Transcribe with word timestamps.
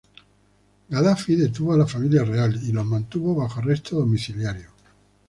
Gadafi 0.89 1.35
detuvo 1.37 1.73
a 1.73 1.77
la 1.77 1.85
Familia 1.85 2.23
Real 2.23 2.59
y 2.67 2.71
los 2.71 2.87
mantuvo 2.87 3.35
bajo 3.35 3.59
arresto 3.59 3.97
domiciliario. 3.97 4.71